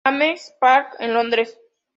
[0.03, 1.59] James's Park, en Londres.